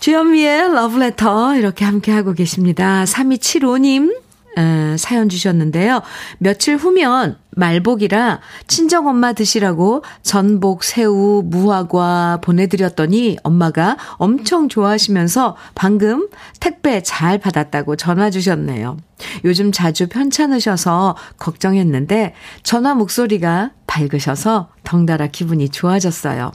[0.00, 3.04] 주현미의 러브레터 이렇게 함께하고 계십니다.
[3.04, 4.21] 3275님
[4.56, 6.02] 에, 사연 주셨는데요.
[6.38, 16.28] 며칠 후면 말복이라 친정 엄마 드시라고 전복, 새우, 무화과 보내드렸더니 엄마가 엄청 좋아하시면서 방금
[16.60, 18.96] 택배 잘 받았다고 전화 주셨네요.
[19.44, 26.52] 요즘 자주 편찮으셔서 걱정했는데 전화 목소리가 밝으셔서 덩달아 기분이 좋아졌어요.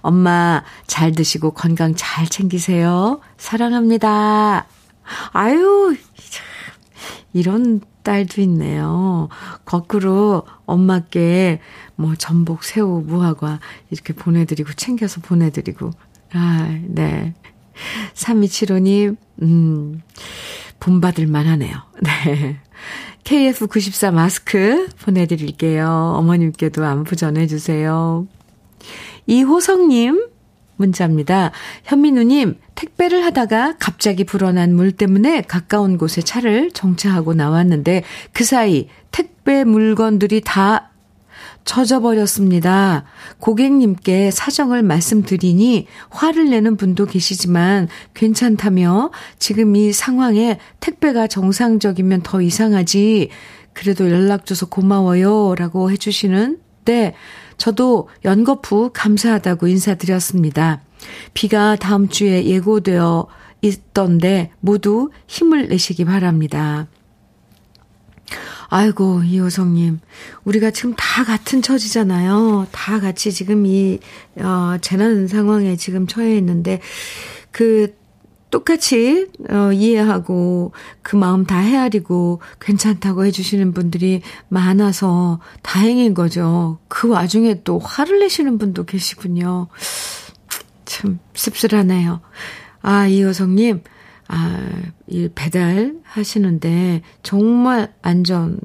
[0.00, 3.20] 엄마 잘 드시고 건강 잘 챙기세요.
[3.36, 4.66] 사랑합니다.
[5.32, 5.96] 아유,
[7.32, 9.28] 이런 딸도 있네요.
[9.64, 11.60] 거꾸로 엄마께
[11.96, 13.60] 뭐 전복, 새우, 무화과
[13.90, 15.90] 이렇게 보내드리고 챙겨서 보내드리고.
[16.32, 17.34] 아, 네.
[18.14, 20.02] 3275님, 음,
[20.80, 21.76] 본받을 만 하네요.
[22.02, 22.60] 네.
[23.24, 26.14] KF94 마스크 보내드릴게요.
[26.16, 28.26] 어머님께도 안부 전해주세요.
[29.26, 30.28] 이호성님,
[30.78, 31.52] 문자입니다.
[31.84, 39.64] 현민우님, 택배를 하다가 갑자기 불어난 물 때문에 가까운 곳에 차를 정차하고 나왔는데 그 사이 택배
[39.64, 40.90] 물건들이 다
[41.64, 43.04] 젖어버렸습니다.
[43.40, 53.28] 고객님께 사정을 말씀드리니 화를 내는 분도 계시지만 괜찮다며 지금 이 상황에 택배가 정상적이면 더 이상하지.
[53.74, 55.54] 그래도 연락 줘서 고마워요.
[55.56, 57.14] 라고 해주시는 때
[57.58, 60.80] 저도 연거푸 감사하다고 인사드렸습니다.
[61.34, 63.26] 비가 다음 주에 예고되어
[63.60, 66.86] 있던데 모두 힘을 내시기 바랍니다.
[68.70, 69.98] 아이고, 이호성님.
[70.44, 72.66] 우리가 지금 다 같은 처지잖아요.
[72.70, 73.98] 다 같이 지금 이,
[74.36, 76.80] 어, 재난 상황에 지금 처해 있는데,
[77.50, 77.96] 그,
[78.50, 86.78] 똑같이, 어, 이해하고, 그 마음 다 헤아리고, 괜찮다고 해주시는 분들이 많아서 다행인 거죠.
[86.88, 89.68] 그 와중에 또 화를 내시는 분도 계시군요.
[90.84, 92.20] 참 씁쓸하네요.
[92.80, 93.82] 아, 이효성님,
[94.28, 94.68] 아,
[95.06, 98.60] 이 배달 하시는데 정말 안전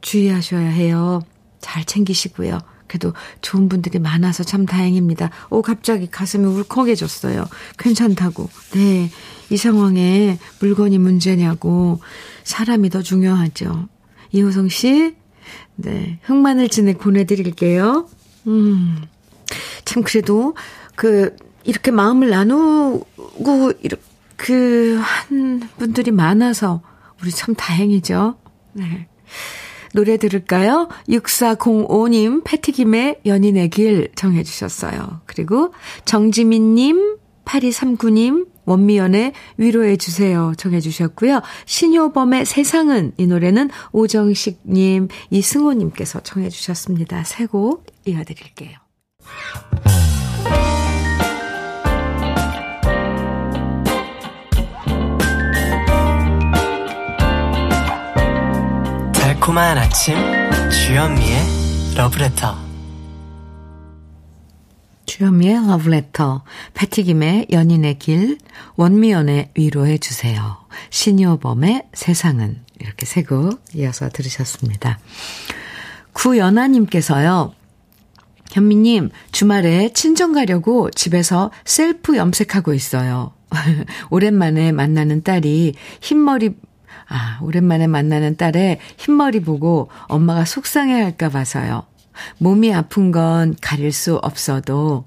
[0.00, 1.20] 주의하셔야 해요.
[1.60, 2.58] 잘 챙기시고요.
[2.90, 5.30] 그래도 좋은 분들이 많아서 참 다행입니다.
[5.48, 7.46] 오, 갑자기 가슴이 울컥해졌어요.
[7.78, 8.50] 괜찮다고.
[8.72, 9.08] 네.
[9.48, 12.00] 이 상황에 물건이 문제냐고.
[12.42, 13.88] 사람이 더 중요하죠.
[14.32, 15.14] 이호성 씨,
[15.76, 16.18] 네.
[16.24, 18.08] 흑마늘 진액 보내드릴게요.
[18.48, 19.04] 음.
[19.84, 20.56] 참, 그래도,
[20.96, 23.72] 그, 이렇게 마음을 나누고,
[24.34, 26.82] 그, 한 분들이 많아서,
[27.22, 28.36] 우리 참 다행이죠.
[28.72, 29.06] 네.
[29.92, 30.88] 노래 들을까요?
[31.08, 35.20] 6405님, 패티김의 연인의 길 정해 주셨어요.
[35.26, 35.72] 그리고
[36.04, 41.40] 정지민 님, 8239님, 원미연의 위로해 주세요 정해 주셨고요.
[41.66, 47.24] 신효범의 세상은 이 노래는 오정식 님, 이승호 님께서 정해 주셨습니다.
[47.24, 48.78] 새곡 이어 드릴게요.
[59.40, 60.14] 달콤한 아침
[60.70, 61.38] 주현미의
[61.96, 62.56] 러브레터
[65.06, 68.36] 주현미의 러브레터 패티김의 연인의 길
[68.76, 70.58] 원미연의 위로해 주세요
[70.90, 74.98] 신효범의 세상은 이렇게 세 곡 이어서 들으셨습니다.
[76.12, 77.54] 구연아님께서요.
[78.52, 83.32] 현미님, 주말에 친정 가려고 집에서 셀프 염색하고 있어요.
[84.10, 86.56] 오랜만에 만나는 딸이 흰머리
[87.10, 91.84] 아, 오랜만에 만나는 딸의 흰머리 보고 엄마가 속상해 할까 봐서요.
[92.38, 95.06] 몸이 아픈 건 가릴 수 없어도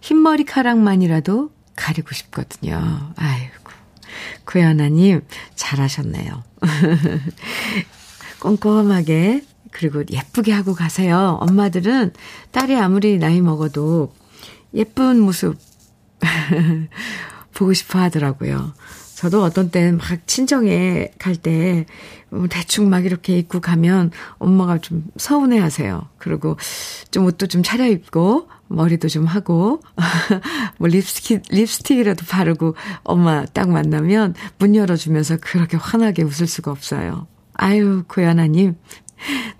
[0.00, 3.12] 흰머리 카락만이라도 가리고 싶거든요.
[3.16, 3.70] 아이고.
[4.44, 5.22] 구연아님,
[5.54, 6.42] 잘하셨네요.
[8.40, 11.38] 꼼꼼하게, 그리고 예쁘게 하고 가세요.
[11.40, 12.12] 엄마들은
[12.50, 14.12] 딸이 아무리 나이 먹어도
[14.74, 15.58] 예쁜 모습
[17.54, 18.72] 보고 싶어 하더라고요.
[19.20, 21.84] 저도 어떤 때는 막 친정에 갈때
[22.30, 26.08] 뭐 대충 막 이렇게 입고 가면 엄마가 좀 서운해 하세요.
[26.16, 26.56] 그리고
[27.10, 29.82] 좀 옷도 좀 차려입고 머리도 좀 하고
[30.78, 37.26] 뭐 립스틱 립스틱이라도 바르고 엄마 딱 만나면 문 열어 주면서 그렇게 환하게 웃을 수가 없어요.
[37.52, 38.76] 아유 고연아 님,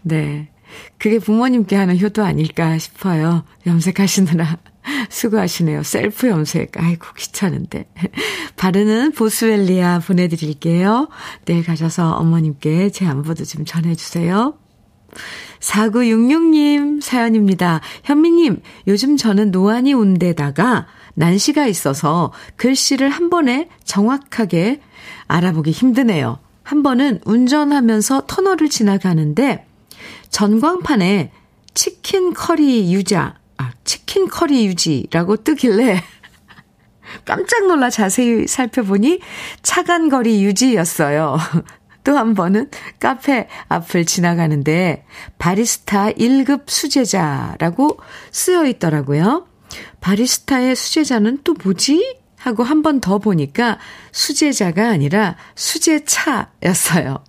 [0.00, 0.48] 네
[0.96, 3.44] 그게 부모님께 하는 효도 아닐까 싶어요.
[3.66, 4.56] 염색하시느라.
[5.10, 5.82] 수고하시네요.
[5.82, 6.72] 셀프 염색.
[6.76, 7.86] 아이고, 귀찮은데.
[8.56, 11.08] 바르는 보스웰리아 보내드릴게요.
[11.44, 14.54] 내일 가셔서 어머님께 제 안부도 좀 전해주세요.
[15.60, 17.80] 4966님 사연입니다.
[18.04, 24.80] 현미님, 요즘 저는 노안이 온 데다가 난시가 있어서 글씨를 한 번에 정확하게
[25.26, 26.38] 알아보기 힘드네요.
[26.62, 29.66] 한 번은 운전하면서 터널을 지나가는데
[30.30, 31.32] 전광판에
[31.74, 36.02] 치킨 커리 유자 아, 치킨 커리 유지라고 뜨길래
[37.26, 39.20] 깜짝 놀라 자세히 살펴보니
[39.62, 41.38] 차간 거리 유지였어요.
[42.02, 45.04] 또 한 번은 카페 앞을 지나가는데
[45.38, 47.98] 바리스타 1급 수제자라고
[48.30, 49.46] 쓰여 있더라고요.
[50.00, 52.16] 바리스타의 수제자는 또 뭐지?
[52.38, 53.78] 하고 한 번 더 보니까
[54.12, 57.22] 수제자가 아니라 수제차였어요.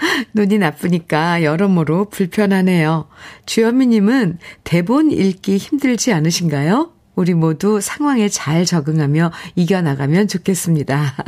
[0.34, 3.08] 눈이 나쁘니까 여러모로 불편하네요.
[3.46, 6.92] 주현미님은 대본 읽기 힘들지 않으신가요?
[7.14, 11.14] 우리 모두 상황에 잘 적응하며 이겨나가면 좋겠습니다.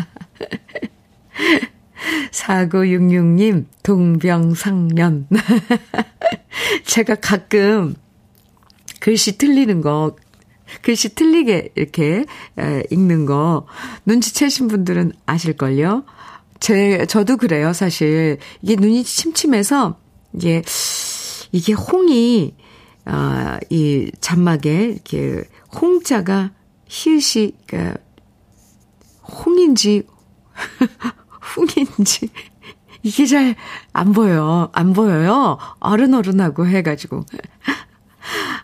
[2.31, 5.29] 4966님, 동병상련.
[6.85, 7.95] 제가 가끔
[9.01, 10.17] 글씨 틀리는 거,
[10.81, 12.25] 글씨 틀리게 이렇게
[12.91, 13.67] 읽는 거
[14.07, 16.05] 눈치채신 분들은 아실걸요?
[16.63, 18.39] 제, 저도 그래요, 사실.
[18.63, 19.99] 이게 눈이 침침해서,
[20.33, 20.63] 이게,
[21.51, 22.55] 이게 홍이,
[23.05, 25.43] 아, 이 잔막에, 이렇게,
[25.75, 26.53] 홍자가,
[26.87, 27.97] 히읗이, 그니까,
[29.29, 30.05] 홍인지,
[31.43, 32.29] 훅인지,
[33.03, 33.57] 이게 잘
[33.93, 34.71] 안 보여요.
[34.73, 35.59] 안 보여요.
[35.81, 37.25] 어른어른하고 해가지고.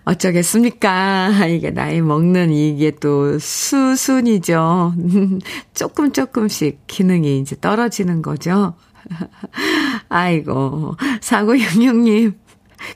[0.04, 1.46] 어쩌겠습니까?
[1.48, 4.94] 이게 나이 먹는 이게 또 수순이죠.
[5.74, 8.74] 조금 조금씩 기능이 이제 떨어지는 거죠.
[10.08, 12.34] 아이고, 4966님.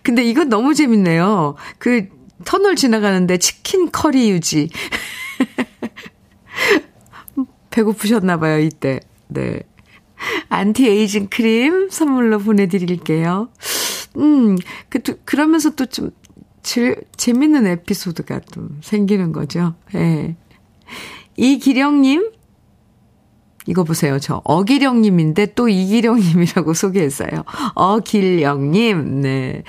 [0.03, 1.57] 근데 이건 너무 재밌네요.
[1.79, 2.09] 그
[2.45, 4.69] 터널 지나가는데 치킨 커리 유지.
[7.71, 9.01] 배고프셨나봐요, 이때.
[9.29, 9.61] 네.
[10.49, 13.49] 안티에이징 크림 선물로 보내드릴게요.
[14.19, 14.57] 음,
[14.89, 16.11] 그, 그러면서 또 좀
[16.63, 19.75] 제, 재밌는 에피소드가 좀 생기는 거죠.
[19.95, 20.37] 예.
[21.37, 22.31] 이기령님,
[23.67, 24.19] 이거 보세요.
[24.19, 27.45] 저 어기령님인데 또 이기령님이라고 소개했어요.
[27.75, 29.63] 어길령님, 네.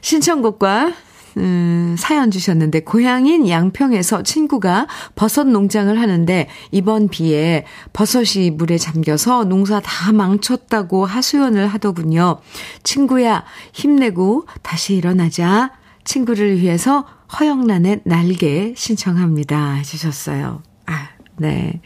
[0.00, 0.92] 신청곡과
[1.38, 9.80] 음, 사연 주셨는데 고향인 양평에서 친구가 버섯 농장을 하는데 이번 비에 버섯이 물에 잠겨서 농사
[9.80, 12.38] 다 망쳤다고 하소연을 하더군요.
[12.84, 15.72] 친구야 힘내고 다시 일어나자.
[16.06, 17.04] 친구를 위해서
[17.38, 19.74] 허영란의 날개 신청합니다.
[19.74, 20.62] 해주셨어요.
[20.86, 21.80] 아, 네.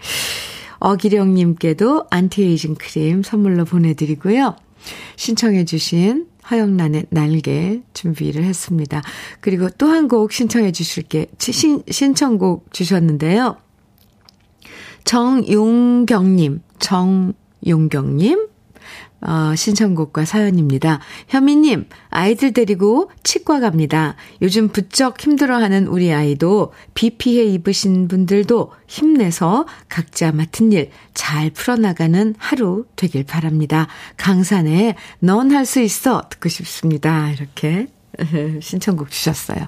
[0.78, 4.54] 어기령님께도 안티에이징 크림 선물로 보내드리고요.
[5.16, 9.02] 신청해주신 허영란의 날개 준비를 했습니다.
[9.40, 13.56] 그리고 또 한 곡 신청해 주실 게, 신, 신청곡 주셨는데요.
[15.04, 18.46] 정용경님, 정용경님,
[19.22, 21.00] 어, 신청곡과 사연입니다.
[21.28, 24.16] 현미님, 아이들 데리고 치과 갑니다.
[24.42, 30.90] 요즘 부쩍 힘들어하는 우리 아이도 비 피해 입으신 분들도 힘내서 각자 맡은 일
[31.20, 33.88] 잘 풀어나가는 하루 되길 바랍니다.
[34.16, 37.30] 강산에 넌할 수 있어 듣고 싶습니다.
[37.30, 37.88] 이렇게
[38.62, 39.62] 신청곡 주셨어요.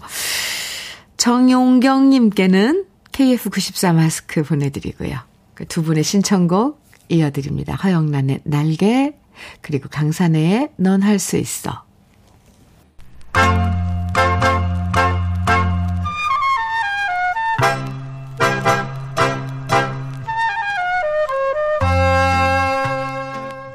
[1.18, 5.18] 정용경님께는 KF94 마스크 보내드리고요.
[5.54, 6.80] 그 두 분의 신청곡
[7.10, 7.74] 이어드립니다.
[7.74, 9.12] 허영란의 날개
[9.60, 11.84] 그리고 강산의 넌 할 수 있어.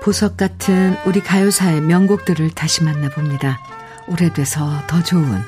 [0.01, 3.59] 보석 같은 우리 가요사의 명곡들을 다시 만나봅니다.
[4.07, 5.41] 오래돼서 더 좋은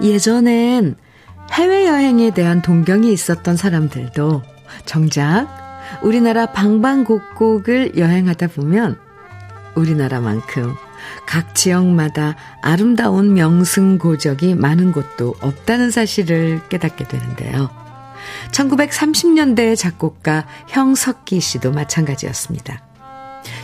[0.00, 0.96] 예전엔
[1.52, 4.42] 해외여행에 대한 동경이 있었던 사람들도
[4.84, 5.48] 정작
[6.02, 8.98] 우리나라 방방곡곡을 여행하다 보면
[9.74, 10.74] 우리나라만큼
[11.26, 17.70] 각 지역마다 아름다운 명승고적이 많은 곳도 없다는 사실을 깨닫게 되는데요.
[18.50, 22.87] 1930년대 작곡가 형석기 씨도 마찬가지였습니다.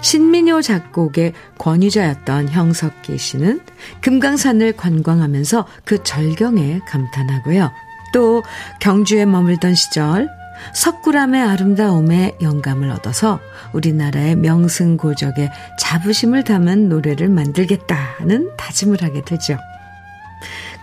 [0.01, 3.61] 신민요 작곡의 권위자였던 형석기 씨는
[4.01, 7.71] 금강산을 관광하면서 그 절경에 감탄하고요.
[8.13, 8.43] 또
[8.81, 10.29] 경주에 머물던 시절
[10.73, 13.41] 석굴암의 아름다움에 영감을 얻어서
[13.73, 19.59] 우리나라의 명승고적의 자부심을 담은 노래를 만들겠다는 다짐을 하게 되죠.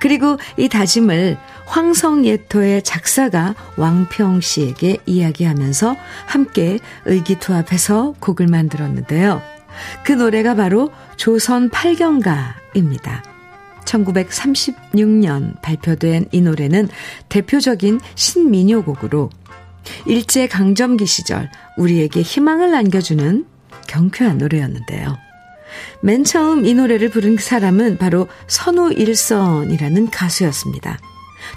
[0.02, 1.38] 그리고 이 다짐을
[1.68, 5.96] 황성예토의 작사가 왕평 씨에게 이야기하면서
[6.26, 9.42] 함께 의기투합해서 곡을 만들었는데요.
[10.04, 13.22] 그 노래가 바로 조선 8경가입니다.
[13.86, 16.90] 1936년 발표된 이 노래는
[17.30, 19.30] 대표적인 신민요곡으로
[20.08, 23.46] 일제 강점기 시절 우리에게 희망을 안겨주는
[23.88, 25.31] 경쾌한 노래였는데요.
[26.02, 31.00] 맨 처음 이 노래를 부른 사람은 바로 선우일선이라는 가수였습니다.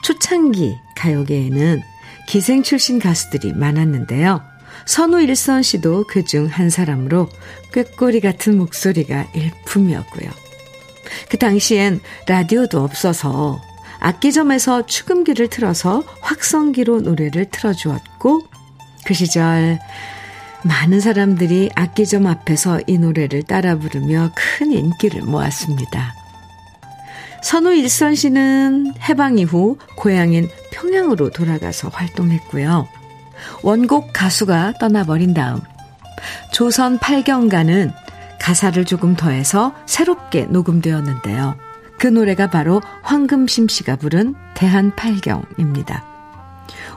[0.03, 1.83] 초창기 가요계에는
[2.27, 4.43] 기생 출신 가수들이 많았는데요.
[4.87, 7.29] 선우일선 씨도 그 중 한 사람으로
[7.73, 10.31] 꾀꼬리 같은 목소리가 일품이었고요.
[11.29, 13.61] 그 당시엔 라디오도 없어서
[14.01, 18.43] 악기점에서 축음기를 틀어서 확성기로 노래를 틀어주었고
[19.07, 19.79] 그 시절
[20.65, 26.15] 많은 사람들이 악기점 앞에서 이 노래를 따라 부르며 큰 인기를 모았습니다.
[27.43, 32.89] 선우 일선 씨는 해방 이후 고향인 평양으로 돌아가서 활동했고요.
[33.63, 35.61] 원곡 가수가 떠나버린 다음
[36.53, 37.93] 조선 8경가는
[38.41, 41.57] 가사를 조금 더해서 새롭게 녹음되었는데요.
[41.99, 46.14] 그 노래가 바로 황금심 씨가 부른 대한팔경입니다.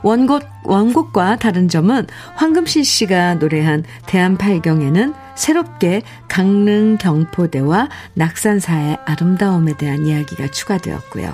[0.02, 10.48] 원곡, 원곡과 다른 점은 황금신 씨가 노래한 대한팔경에는 새롭게 강릉 경포대와 낙산사의 아름다움에 대한 이야기가
[10.48, 11.32] 추가되었고요.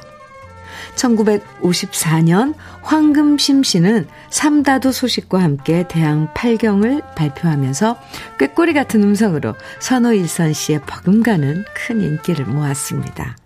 [0.96, 7.98] 1954년 황금심 씨는 삼다도 소식과 함께 대항 8경을 발표하면서
[8.38, 13.36] 꾀꼬리 같은 음성으로 선호일선 씨의 버금가는 큰 인기를 모았습니다.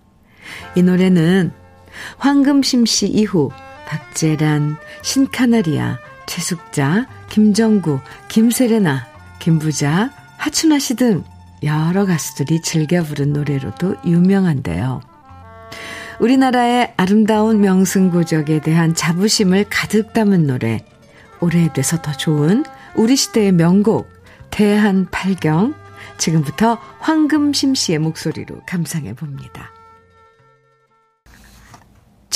[0.75, 1.53] 이 노래는
[2.19, 3.51] 황금심 씨 이후
[3.89, 9.07] 박재란, 신카나리아, 최숙자, 김정구, 김세레나,
[9.39, 11.25] 김부자, 하춘아 씨 등
[11.63, 15.01] 여러 가수들이 즐겨 부른 노래로도 유명한데요.
[16.21, 20.85] 우리나라의 아름다운 명승고적에 대한 자부심을 가득 담은 노래,
[21.41, 22.65] 오래돼서 더 좋은
[22.95, 24.09] 우리 시대의 명곡,
[24.51, 25.75] 대한 팔경,
[26.19, 29.71] 지금부터 황금심 씨의 목소리로 감상해 봅니다.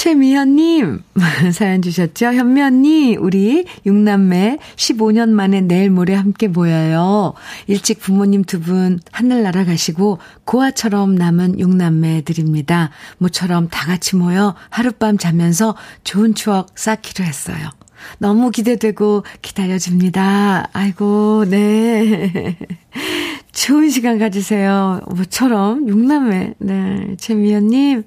[0.03, 1.00] 최미현님,
[1.55, 2.26] 사연 주셨죠?
[2.26, 7.34] 현미 언니, 우리 육남매 15년 만에 내일 모레 함께 모여요.
[7.68, 12.90] 일찍 부모님 두 분 하늘 날아가시고, 고아처럼 남은 육남매들입니다.
[13.18, 17.70] 모처럼 다 같이 모여 하룻밤 자면서 좋은 추억 쌓기로 했어요.
[18.18, 20.70] 너무 기대되고 기다려집니다.
[20.72, 22.59] 아이고, 네.
[23.53, 25.00] 좋은 시간 가지세요.
[25.14, 27.14] 모처럼 육남매, 네.
[27.18, 28.03] 최미연님,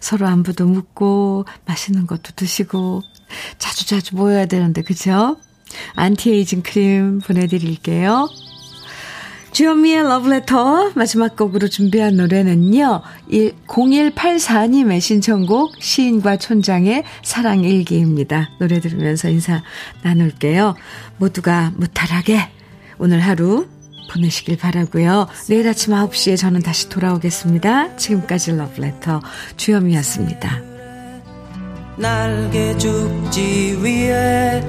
[0.00, 3.02] 서로 안부도 묻고 맛있는 것도 드시고
[3.58, 5.36] 자주자주 모여야 되는데 그죠?
[5.94, 8.28] 안티에이징 크림 보내드릴게요.
[9.52, 13.02] 주현미의 러브레터 마지막 곡으로 준비한 노래는요.
[13.66, 18.50] 0184님의 신청곡 시인과 촌장의 사랑일기입니다.
[18.60, 19.62] 노래 들으면서 인사
[20.02, 20.74] 나눌게요.
[21.16, 22.50] 모두가 무탈하게
[22.98, 23.66] 오늘 하루
[24.08, 25.28] 보내시길 바라고요.
[25.48, 27.96] 내일 아침 9시에 저는 다시 돌아오겠습니다.
[27.96, 29.20] 지금까지 러브레터
[29.56, 30.62] 주현미였습니다.
[31.96, 34.62] 날개 죽지 위해